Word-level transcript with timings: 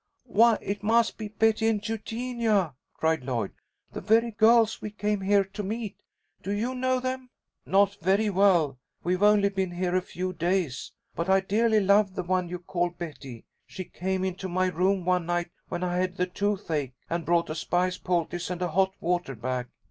"Why, 0.25 0.57
it 0.63 0.81
must 0.81 1.19
be 1.19 1.27
Betty 1.27 1.67
and 1.67 1.87
Eugenia!" 1.87 2.73
cried 2.95 3.21
Lloyd. 3.23 3.51
"The 3.91 4.01
very 4.01 4.31
girls 4.31 4.81
we 4.81 4.89
came 4.89 5.21
here 5.21 5.43
to 5.43 5.61
meet. 5.61 6.01
Do 6.41 6.51
you 6.51 6.73
know 6.73 6.99
them?" 6.99 7.29
"Not 7.67 7.99
very 8.01 8.27
well. 8.31 8.79
We've 9.03 9.21
only 9.21 9.49
been 9.49 9.69
here 9.69 9.95
a 9.95 10.01
few 10.01 10.33
days. 10.33 10.91
But 11.13 11.29
I 11.29 11.39
dearly 11.39 11.81
love 11.81 12.15
the 12.15 12.23
one 12.23 12.49
you 12.49 12.57
call 12.57 12.89
Betty. 12.89 13.45
She 13.67 13.83
came 13.85 14.25
into 14.25 14.49
my 14.49 14.69
room 14.69 15.05
one 15.05 15.27
night 15.27 15.51
when 15.67 15.83
I 15.83 15.97
had 15.97 16.17
the 16.17 16.25
tooth 16.25 16.71
ache, 16.71 16.93
and 17.07 17.23
brought 17.23 17.51
a 17.51 17.53
spice 17.53 17.99
poultice 17.99 18.49
and 18.49 18.63
a 18.63 18.69
hot 18.71 18.95
water 19.01 19.35
bag. 19.35 19.67